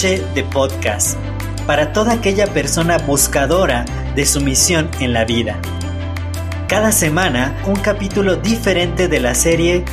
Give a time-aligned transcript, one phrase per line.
[0.00, 1.18] De Podcast
[1.66, 3.84] para toda aquella persona buscadora
[4.14, 5.60] de su misión en la vida.
[6.68, 9.84] Cada semana un capítulo diferente de la serie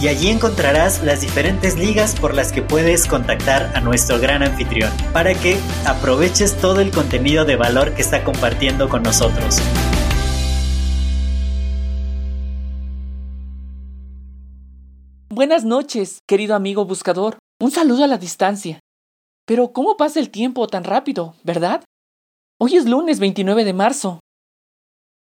[0.00, 4.90] y allí encontrarás las diferentes ligas por las que puedes contactar a nuestro gran anfitrión
[5.12, 9.60] para que aproveches todo el contenido de valor que está compartiendo con nosotros.
[15.28, 17.38] Buenas noches, querido amigo buscador.
[17.60, 18.80] Un saludo a la distancia.
[19.46, 21.84] Pero ¿cómo pasa el tiempo tan rápido, verdad?
[22.58, 24.20] Hoy es lunes 29 de marzo.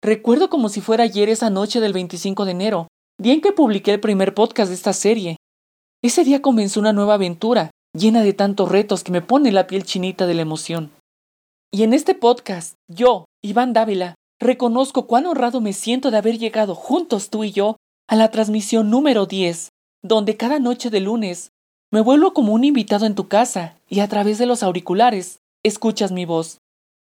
[0.03, 2.87] Recuerdo como si fuera ayer esa noche del 25 de enero,
[3.19, 5.37] día en que publiqué el primer podcast de esta serie.
[6.03, 9.83] Ese día comenzó una nueva aventura, llena de tantos retos que me pone la piel
[9.83, 10.91] chinita de la emoción.
[11.71, 16.75] Y en este podcast, yo, Iván Dávila, reconozco cuán honrado me siento de haber llegado
[16.75, 19.69] juntos tú y yo a la transmisión número 10,
[20.03, 21.49] donde cada noche de lunes
[21.91, 26.11] me vuelvo como un invitado en tu casa y a través de los auriculares escuchas
[26.11, 26.59] mi voz.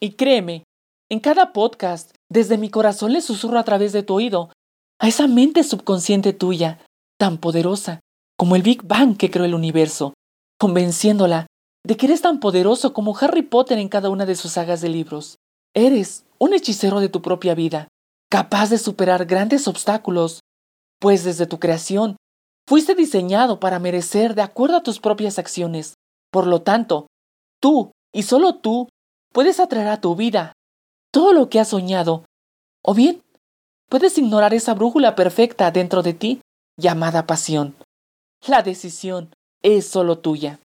[0.01, 0.63] Y créeme,
[1.11, 4.51] en cada podcast, desde mi corazón le susurro a través de tu oído
[4.99, 6.79] a esa mente subconsciente tuya,
[7.19, 8.01] tan poderosa
[8.37, 10.15] como el Big Bang que creó el universo,
[10.59, 11.47] convenciéndola
[11.85, 14.89] de que eres tan poderoso como Harry Potter en cada una de sus sagas de
[14.89, 15.39] libros.
[15.75, 17.89] Eres un hechicero de tu propia vida,
[18.31, 20.41] capaz de superar grandes obstáculos,
[21.01, 22.17] pues desde tu creación
[22.67, 25.95] fuiste diseñado para merecer de acuerdo a tus propias acciones.
[26.31, 27.07] Por lo tanto,
[27.61, 28.89] tú, y solo tú,
[29.33, 30.53] puedes atraer a tu vida
[31.11, 32.25] todo lo que has soñado,
[32.83, 33.23] o bien
[33.89, 36.41] puedes ignorar esa brújula perfecta dentro de ti
[36.77, 37.75] llamada pasión.
[38.47, 40.61] La decisión es solo tuya.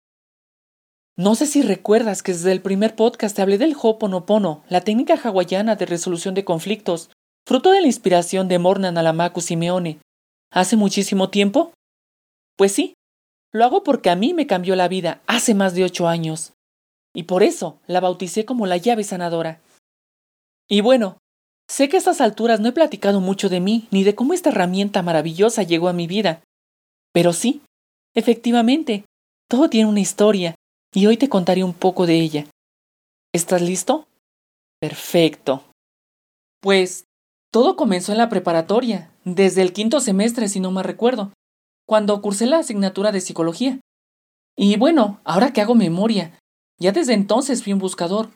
[1.17, 5.15] No sé si recuerdas que desde el primer podcast te hablé del Ho'oponopono, la técnica
[5.15, 7.09] hawaiana de resolución de conflictos,
[7.45, 9.99] fruto de la inspiración de Morna Nalamaku Simeone.
[10.52, 11.71] ¿Hace muchísimo tiempo?
[12.58, 12.95] Pues sí,
[13.52, 16.53] lo hago porque a mí me cambió la vida hace más de ocho años.
[17.14, 19.61] Y por eso la bauticé como la llave sanadora.
[20.67, 21.17] Y bueno,
[21.71, 24.49] Sé que a estas alturas no he platicado mucho de mí ni de cómo esta
[24.49, 26.43] herramienta maravillosa llegó a mi vida.
[27.14, 27.61] Pero sí,
[28.14, 29.05] efectivamente,
[29.49, 30.54] todo tiene una historia
[30.93, 32.45] y hoy te contaré un poco de ella.
[33.33, 34.05] ¿Estás listo?
[34.82, 35.64] Perfecto.
[36.59, 37.05] Pues
[37.54, 41.32] todo comenzó en la preparatoria, desde el quinto semestre si no me recuerdo,
[41.88, 43.80] cuando cursé la asignatura de psicología.
[44.58, 46.38] Y bueno, ahora que hago memoria,
[46.82, 48.30] ya desde entonces fui un buscador,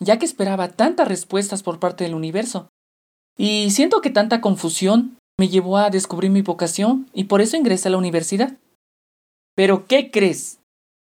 [0.00, 2.68] ya que esperaba tantas respuestas por parte del universo.
[3.36, 7.88] Y siento que tanta confusión me llevó a descubrir mi vocación y por eso ingresé
[7.88, 8.56] a la universidad.
[9.54, 10.60] Pero, ¿qué crees?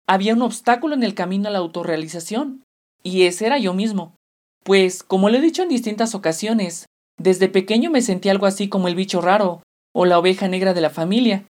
[0.07, 2.63] Había un obstáculo en el camino a la autorrealización,
[3.03, 4.15] y ese era yo mismo.
[4.63, 6.85] Pues, como lo he dicho en distintas ocasiones,
[7.17, 10.81] desde pequeño me sentí algo así como el bicho raro o la oveja negra de
[10.81, 11.47] la familia.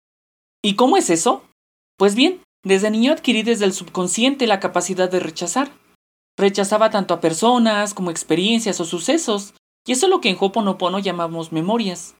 [0.61, 1.43] ¿Y cómo es eso?
[1.97, 5.71] Pues bien, desde niño adquirí desde el subconsciente la capacidad de rechazar.
[6.37, 9.53] Rechazaba tanto a personas como experiencias o sucesos,
[9.85, 12.15] y eso es lo que en Hoponopono llamamos memorias.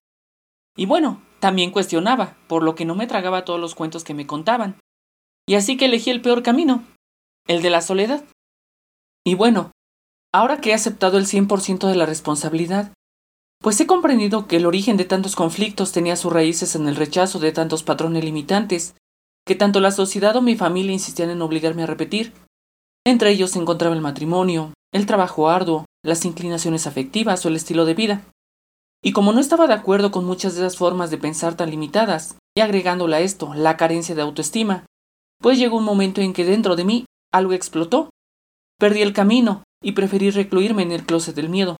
[0.76, 4.28] Y bueno, también cuestionaba, por lo que no me tragaba todos los cuentos que me
[4.28, 4.80] contaban.
[5.48, 6.84] Y así que elegí el peor camino,
[7.48, 8.24] el de la soledad.
[9.26, 9.72] Y bueno,
[10.34, 12.94] ahora que he aceptado el 100% de la responsabilidad,
[13.62, 17.40] pues he comprendido que el origen de tantos conflictos tenía sus raíces en el rechazo
[17.40, 18.96] de tantos patrones limitantes,
[19.46, 22.34] que tanto la sociedad o mi familia insistían en obligarme a repetir,
[23.06, 27.86] entre ellos se encontraba el matrimonio, el trabajo arduo, las inclinaciones afectivas o el estilo
[27.86, 28.22] de vida.
[29.04, 32.38] Y como no estaba de acuerdo con muchas de esas formas de pensar tan limitadas,
[32.56, 34.86] y agregándole a esto la carencia de autoestima,
[35.42, 38.10] pues llegó un momento en que dentro de mí algo explotó.
[38.78, 41.78] Perdí el camino y preferí recluirme en el closet del miedo.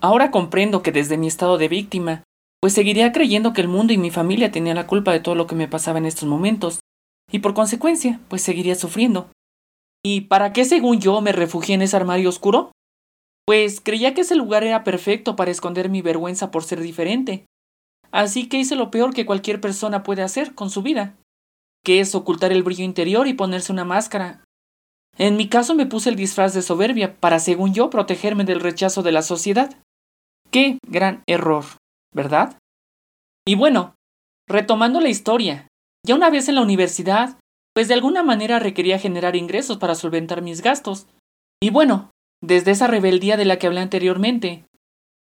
[0.00, 2.24] Ahora comprendo que desde mi estado de víctima,
[2.60, 5.46] pues seguiría creyendo que el mundo y mi familia tenían la culpa de todo lo
[5.46, 6.80] que me pasaba en estos momentos,
[7.30, 9.30] y por consecuencia, pues seguiría sufriendo.
[10.04, 12.72] ¿Y para qué según yo me refugié en ese armario oscuro?
[13.46, 17.46] Pues creía que ese lugar era perfecto para esconder mi vergüenza por ser diferente.
[18.10, 21.16] Así que hice lo peor que cualquier persona puede hacer con su vida,
[21.84, 24.44] que es ocultar el brillo interior y ponerse una máscara.
[25.18, 29.02] En mi caso me puse el disfraz de soberbia para, según yo, protegerme del rechazo
[29.02, 29.76] de la sociedad.
[30.50, 31.64] Qué gran error,
[32.14, 32.58] ¿verdad?
[33.46, 33.94] Y bueno,
[34.48, 35.68] retomando la historia,
[36.06, 37.38] ya una vez en la universidad,
[37.74, 41.06] pues de alguna manera requería generar ingresos para solventar mis gastos.
[41.60, 42.10] Y bueno,
[42.42, 44.64] desde esa rebeldía de la que hablé anteriormente,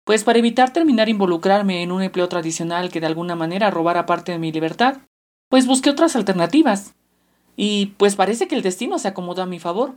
[0.05, 4.31] pues para evitar terminar involucrarme en un empleo tradicional que de alguna manera robara parte
[4.31, 4.97] de mi libertad,
[5.49, 6.93] pues busqué otras alternativas.
[7.55, 9.95] Y pues parece que el destino se acomodó a mi favor.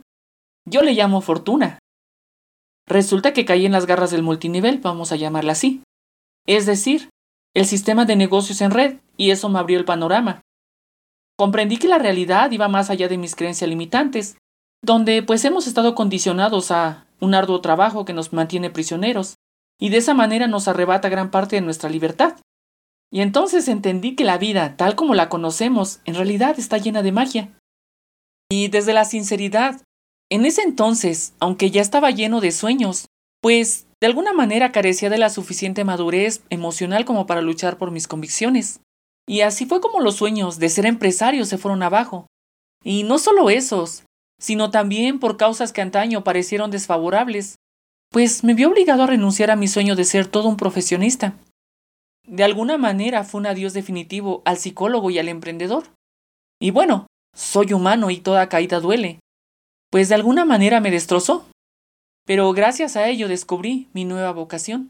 [0.65, 1.79] Yo le llamo fortuna.
[2.87, 5.83] resulta que caí en las garras del multinivel, vamos a llamarla así.
[6.47, 7.09] Es decir,
[7.53, 10.41] el sistema de negocios en red, y eso me abrió el panorama.
[11.39, 14.35] Comprendí que la realidad iba más allá de mis creencias limitantes,
[14.83, 19.35] donde pues hemos estado condicionados a un arduo trabajo que nos mantiene prisioneros,
[19.79, 22.35] y de esa manera nos arrebata gran parte de nuestra libertad.
[23.09, 27.13] Y entonces entendí que la vida, tal como la conocemos, en realidad está llena de
[27.13, 27.57] magia.
[28.51, 29.81] Y desde la sinceridad,
[30.29, 33.05] en ese entonces, aunque ya estaba lleno de sueños,
[33.41, 38.09] pues de alguna manera carecía de la suficiente madurez emocional como para luchar por mis
[38.09, 38.81] convicciones.
[39.29, 42.25] Y así fue como los sueños de ser empresario se fueron abajo.
[42.83, 44.03] Y no solo esos,
[44.39, 47.57] sino también por causas que antaño parecieron desfavorables,
[48.09, 51.35] pues me vi obligado a renunciar a mi sueño de ser todo un profesionista.
[52.25, 55.83] De alguna manera fue un adiós definitivo al psicólogo y al emprendedor.
[56.59, 57.05] Y bueno,
[57.35, 59.19] soy humano y toda caída duele,
[59.91, 61.45] pues de alguna manera me destrozó.
[62.25, 64.89] Pero gracias a ello descubrí mi nueva vocación,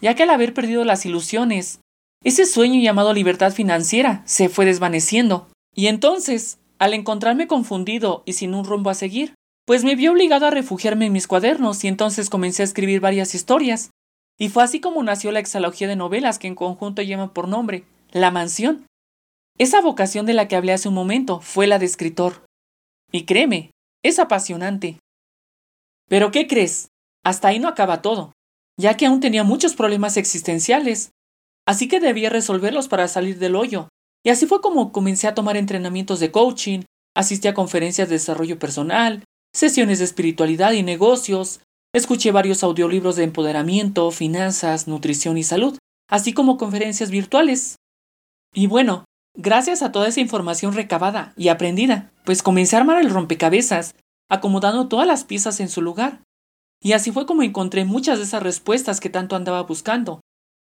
[0.00, 1.80] ya que al haber perdido las ilusiones,
[2.26, 5.46] ese sueño llamado libertad financiera se fue desvaneciendo.
[5.76, 9.34] Y entonces, al encontrarme confundido y sin un rumbo a seguir,
[9.64, 13.36] pues me vi obligado a refugiarme en mis cuadernos y entonces comencé a escribir varias
[13.36, 13.90] historias.
[14.40, 17.84] Y fue así como nació la exalogía de novelas que en conjunto llaman por nombre
[18.10, 18.86] La Mansión.
[19.56, 22.44] Esa vocación de la que hablé hace un momento fue la de escritor.
[23.12, 23.70] Y créeme,
[24.02, 24.98] es apasionante.
[26.08, 26.88] Pero ¿qué crees?
[27.22, 28.32] Hasta ahí no acaba todo,
[28.76, 31.12] ya que aún tenía muchos problemas existenciales,
[31.66, 33.88] así que debía resolverlos para salir del hoyo.
[34.24, 36.82] Y así fue como comencé a tomar entrenamientos de coaching,
[37.14, 39.24] asistí a conferencias de desarrollo personal,
[39.54, 41.60] sesiones de espiritualidad y negocios,
[41.94, 45.78] escuché varios audiolibros de empoderamiento, finanzas, nutrición y salud,
[46.08, 47.76] así como conferencias virtuales.
[48.52, 49.04] Y bueno,
[49.34, 53.94] gracias a toda esa información recabada y aprendida, pues comencé a armar el rompecabezas,
[54.28, 56.20] acomodando todas las piezas en su lugar.
[56.82, 60.20] Y así fue como encontré muchas de esas respuestas que tanto andaba buscando.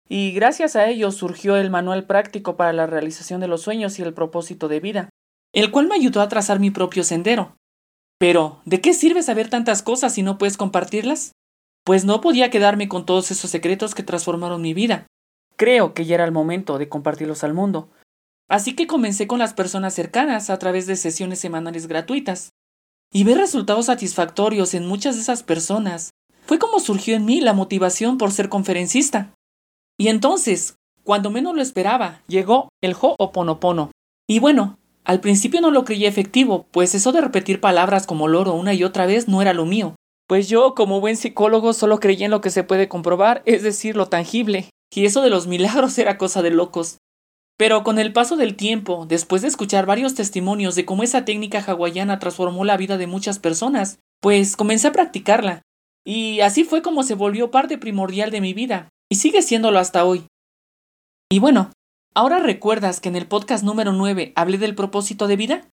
[0.09, 4.01] Y gracias a ello surgió el manual práctico para la realización de los sueños y
[4.01, 5.09] el propósito de vida,
[5.53, 7.56] el cual me ayudó a trazar mi propio sendero,
[8.19, 11.31] pero, ¿de qué sirve saber tantas cosas si no puedes compartirlas?
[11.85, 15.07] Pues no podía quedarme con todos esos secretos que transformaron mi vida.
[15.56, 17.89] Creo que ya era el momento de compartirlos al mundo.
[18.50, 22.50] Así que comencé con las personas cercanas a través de sesiones semanales gratuitas.
[23.13, 26.09] Y ver resultados satisfactorios en muchas de esas personas
[26.45, 29.33] fue como surgió en mí la motivación por ser conferencista.
[30.00, 33.92] Y entonces, cuando menos lo esperaba, llegó el Ho'oponopono.
[34.28, 38.54] Y bueno, al principio no lo creía efectivo, pues eso de repetir palabras como loro
[38.54, 39.96] una y otra vez no era lo mío.
[40.25, 43.98] Pues yo, como buen psicólogo, solo creía en lo que se puede comprobar, es decir,
[43.98, 46.98] lo tangible, y eso de los milagros era cosa de locos.
[47.57, 51.60] Pero con el paso del tiempo, después de escuchar varios testimonios de cómo esa técnica
[51.60, 55.62] hawaiana transformó la vida de muchas personas, pues comencé a practicarla.
[56.06, 60.06] Y así fue como se volvió parte primordial de mi vida, y sigue siéndolo hasta
[60.06, 60.25] hoy.
[61.31, 61.71] Y bueno,
[62.15, 65.69] ¿Ahora recuerdas que en el podcast número 9 hablé del propósito de vida?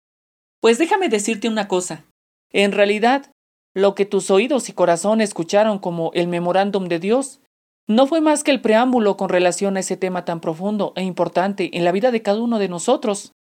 [0.62, 2.06] Pues déjame decirte una cosa.
[2.51, 3.31] En realidad,
[3.75, 7.42] lo que tus oídos y corazón escucharon como el memorándum de Dios
[7.88, 11.77] no fue más que el preámbulo con relación a ese tema tan profundo e importante
[11.77, 13.34] en la vida de cada uno de nosotros.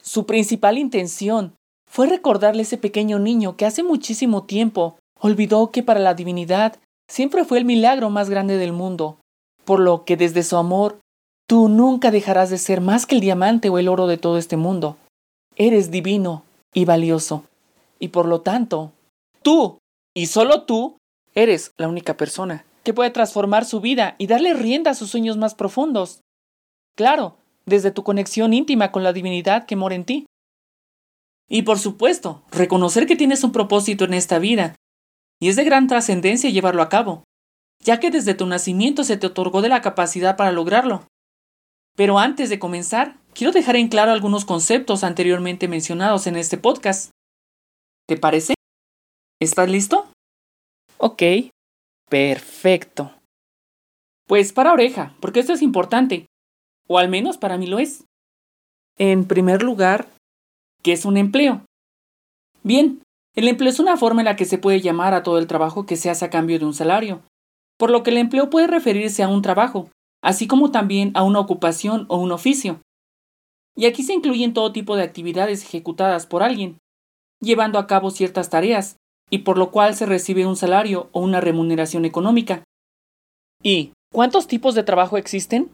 [0.00, 1.54] Su principal intención
[1.88, 6.80] fue recordarle a ese pequeño niño que hace muchísimo tiempo olvidó que para la divinidad
[7.08, 9.20] siempre fue el milagro más grande del mundo,
[9.64, 10.98] por lo que desde su amor
[11.52, 14.56] Tú nunca dejarás de ser más que el diamante o el oro de todo este
[14.56, 14.96] mundo.
[15.56, 17.44] Eres divino y valioso.
[17.98, 18.92] Y por lo tanto,
[19.42, 19.76] tú,
[20.14, 20.96] y solo tú,
[21.34, 25.36] eres la única persona que puede transformar su vida y darle rienda a sus sueños
[25.36, 26.20] más profundos.
[26.96, 30.26] Claro, desde tu conexión íntima con la divinidad que mora en ti.
[31.50, 34.74] Y por supuesto, reconocer que tienes un propósito en esta vida,
[35.38, 37.24] y es de gran trascendencia llevarlo a cabo,
[37.82, 41.06] ya que desde tu nacimiento se te otorgó de la capacidad para lograrlo.
[41.96, 47.10] Pero antes de comenzar, quiero dejar en claro algunos conceptos anteriormente mencionados en este podcast.
[48.06, 48.54] ¿Te parece?
[49.40, 50.10] ¿Estás listo?
[50.98, 51.22] Ok,
[52.08, 53.12] perfecto.
[54.26, 56.26] Pues para oreja, porque esto es importante,
[56.88, 58.04] o al menos para mí lo es.
[58.96, 60.08] En primer lugar,
[60.82, 61.64] ¿qué es un empleo?
[62.62, 63.02] Bien,
[63.34, 65.86] el empleo es una forma en la que se puede llamar a todo el trabajo
[65.86, 67.22] que se hace a cambio de un salario,
[67.78, 69.88] por lo que el empleo puede referirse a un trabajo,
[70.22, 72.80] así como también a una ocupación o un oficio.
[73.76, 76.78] Y aquí se incluyen todo tipo de actividades ejecutadas por alguien,
[77.40, 78.96] llevando a cabo ciertas tareas,
[79.30, 82.64] y por lo cual se recibe un salario o una remuneración económica.
[83.62, 85.70] ¿Y cuántos tipos de trabajo existen?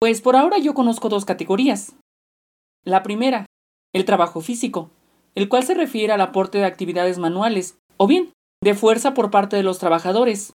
[0.00, 1.94] Pues por ahora yo conozco dos categorías.
[2.84, 3.46] La primera,
[3.94, 4.90] el trabajo físico,
[5.34, 8.32] el cual se refiere al aporte de actividades manuales, o bien
[8.62, 10.52] de fuerza por parte de los trabajadores,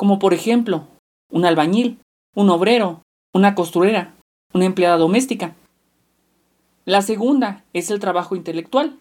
[0.00, 0.86] como por ejemplo
[1.30, 1.98] un albañil,
[2.34, 3.02] un obrero,
[3.34, 4.14] una costurera,
[4.54, 5.54] una empleada doméstica.
[6.86, 8.98] La segunda es el trabajo intelectual,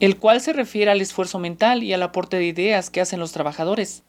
[0.00, 3.32] el cual se refiere al esfuerzo mental y al aporte de ideas que hacen los
[3.32, 4.04] trabajadores,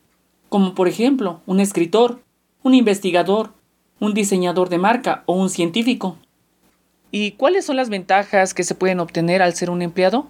[0.47, 2.21] como por ejemplo un escritor,
[2.63, 3.51] un investigador,
[3.99, 6.15] un diseñador de marca o un científico.
[7.11, 10.25] ¿Y cuáles son las ventajas que se pueden obtener al ser un empleado?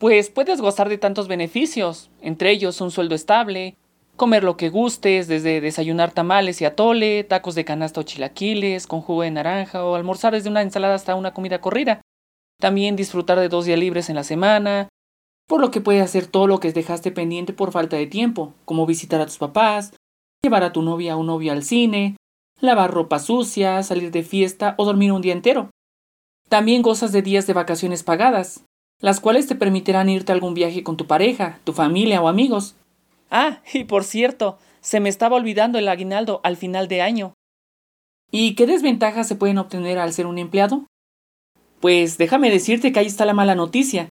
[0.00, 3.76] Pues puedes gozar de tantos beneficios, entre ellos un sueldo estable,
[4.16, 9.00] comer lo que gustes, desde desayunar tamales y atole, tacos de canasta o chilaquiles, con
[9.00, 12.00] jugo de naranja o almorzar desde una ensalada hasta una comida corrida.
[12.60, 14.88] También disfrutar de dos días libres en la semana,
[15.46, 18.86] por lo que puedes hacer todo lo que dejaste pendiente por falta de tiempo, como
[18.86, 19.92] visitar a tus papás,
[20.42, 22.16] llevar a tu novia o novio al cine,
[22.60, 25.70] lavar ropa sucia, salir de fiesta o dormir un día entero.
[26.48, 28.64] También gozas de días de vacaciones pagadas,
[29.00, 32.76] las cuales te permitirán irte a algún viaje con tu pareja, tu familia o amigos.
[33.30, 37.34] Ah, y por cierto, se me estaba olvidando el aguinaldo al final de año.
[38.30, 40.86] ¿Y qué desventajas se pueden obtener al ser un empleado?
[41.80, 44.08] Pues déjame decirte que ahí está la mala noticia,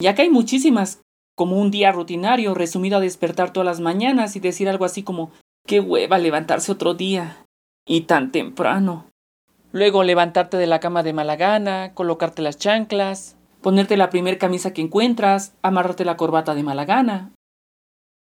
[0.00, 1.00] ya que hay muchísimas,
[1.36, 5.30] como un día rutinario resumido a despertar todas las mañanas y decir algo así como
[5.66, 7.44] qué hueva levantarse otro día
[7.86, 9.10] y tan temprano.
[9.72, 14.72] Luego levantarte de la cama de mala gana, colocarte las chanclas, ponerte la primer camisa
[14.72, 17.32] que encuentras, amarrarte la corbata de mala gana.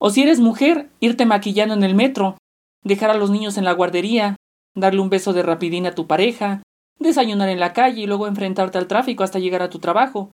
[0.04, 2.37] O si eres mujer, irte maquillando en el metro,
[2.82, 4.35] dejar a los niños en la guardería,
[4.75, 6.61] darle un beso de rapidín a tu pareja,
[6.99, 10.32] desayunar en la calle y luego enfrentarte al tráfico hasta llegar a tu trabajo.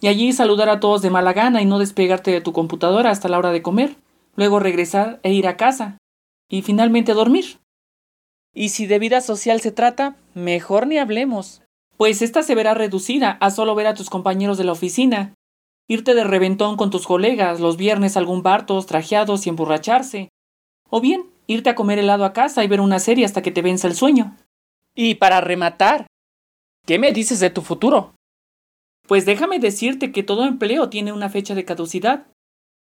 [0.00, 3.28] Y allí saludar a todos de mala gana y no despegarte de tu computadora hasta
[3.28, 3.96] la hora de comer,
[4.36, 5.98] luego regresar e ir a casa,
[6.48, 7.58] y finalmente dormir.
[8.54, 11.62] Y si de vida social se trata, mejor ni hablemos,
[11.96, 15.34] pues esta se verá reducida a solo ver a tus compañeros de la oficina,
[15.88, 20.28] irte de reventón con tus colegas los viernes a algún bar todos trajeados y emborracharse,
[20.90, 23.62] o bien irte a comer helado a casa y ver una serie hasta que te
[23.62, 24.36] venza el sueño.
[24.94, 26.06] Y para rematar,
[26.86, 28.14] ¿qué me dices de tu futuro?
[29.06, 32.26] Pues déjame decirte que todo empleo tiene una fecha de caducidad,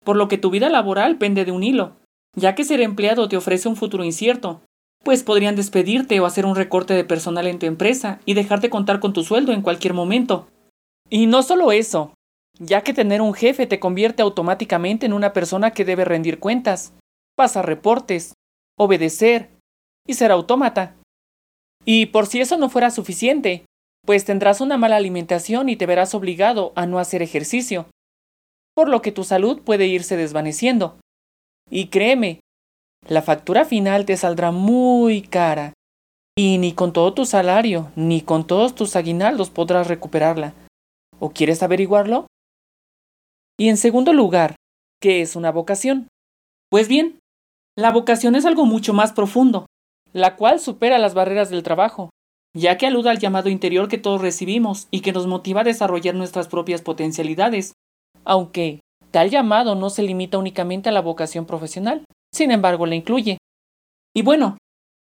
[0.02, 1.96] por lo que tu vida laboral pende de un hilo,
[2.34, 4.62] ya que ser empleado te ofrece un futuro incierto,
[5.04, 9.00] pues podrían despedirte o hacer un recorte de personal en tu empresa y dejarte contar
[9.00, 10.48] con tu sueldo en cualquier momento.
[11.10, 12.14] Y no solo eso,
[12.58, 16.92] ya que tener un jefe te convierte automáticamente en una persona que debe rendir cuentas,
[17.36, 18.34] pasar reportes,
[18.78, 19.50] obedecer
[20.06, 20.96] y ser autómata.
[21.84, 23.64] Y por si eso no fuera suficiente,
[24.04, 27.86] pues tendrás una mala alimentación y te verás obligado a no hacer ejercicio,
[28.75, 30.98] por lo que tu salud puede irse desvaneciendo.
[31.70, 32.40] Y créeme,
[33.08, 35.72] la factura final te saldrá muy cara,
[36.38, 40.52] y ni con todo tu salario, ni con todos tus aguinaldos podrás recuperarla.
[41.18, 42.26] ¿O quieres averiguarlo?
[43.58, 44.56] Y en segundo lugar,
[45.00, 46.08] ¿qué es una vocación?
[46.70, 47.20] Pues bien,
[47.76, 49.66] la vocación es algo mucho más profundo,
[50.12, 52.10] la cual supera las barreras del trabajo,
[52.54, 56.14] ya que aluda al llamado interior que todos recibimos y que nos motiva a desarrollar
[56.14, 57.72] nuestras propias potencialidades,
[58.25, 63.38] aunque tal llamado no se limita únicamente a la vocación profesional, sin embargo la incluye.
[64.14, 64.58] Y bueno,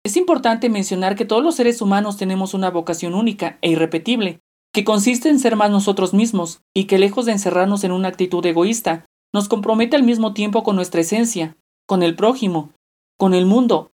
[0.06, 4.40] es importante mencionar que todos los seres humanos tenemos una vocación única e irrepetible,
[4.74, 8.44] que consiste en ser más nosotros mismos, y que lejos de encerrarnos en una actitud
[8.46, 11.56] egoísta, nos compromete al mismo tiempo con nuestra esencia,
[11.88, 12.72] con el prójimo,
[13.18, 13.92] con el mundo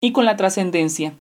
[0.00, 1.18] y con la trascendencia.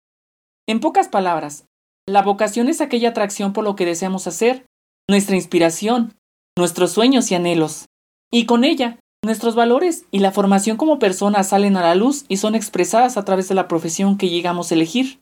[0.66, 1.66] En pocas palabras,
[2.06, 4.66] la vocación es aquella atracción por lo que deseamos hacer,
[5.08, 6.14] nuestra inspiración,
[6.56, 7.86] nuestros sueños y anhelos.
[8.32, 12.38] Y con ella, nuestros valores y la formación como personas salen a la luz y
[12.38, 15.20] son expresadas a través de la profesión que llegamos a elegir.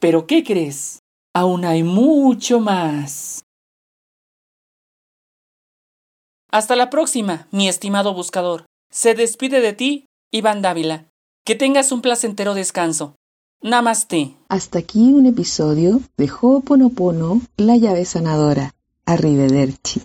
[0.00, 1.01] Pero ¿qué crees?
[1.34, 3.44] Aún hay mucho más.
[6.50, 8.66] Hasta la próxima, mi estimado buscador.
[8.90, 11.06] Se despide de ti, Iván Dávila.
[11.44, 13.16] Que tengas un placentero descanso.
[13.62, 14.36] Namaste.
[14.48, 18.74] Hasta aquí un episodio de Ho'oponopono, la llave sanadora.
[19.06, 20.00] Arrivederci.